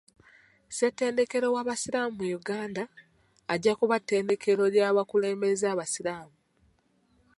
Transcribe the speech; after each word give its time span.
Ssetendekero 0.69 1.47
w'abasiraamu 1.55 2.13
mu 2.19 2.25
Uganda 2.39 2.83
ajja 3.53 3.73
kuba 3.79 3.95
ttendekero 4.01 4.63
ly'abakulembeze 4.73 5.65
abasiraamu. 5.73 6.37